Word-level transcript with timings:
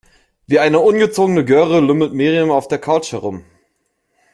Wie 0.47 0.57
eine 0.57 0.79
ungezogene 0.79 1.45
Göre 1.45 1.79
lümmelt 1.79 2.11
Miriam 2.13 2.49
auf 2.49 2.67
der 2.67 2.79
Couch 2.79 3.11
herum. 3.11 3.45